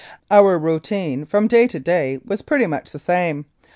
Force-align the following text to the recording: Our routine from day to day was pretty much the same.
Our 0.31 0.57
routine 0.57 1.25
from 1.25 1.45
day 1.47 1.67
to 1.67 1.79
day 1.79 2.17
was 2.25 2.41
pretty 2.41 2.65
much 2.65 2.89
the 2.89 2.97
same. 2.97 3.45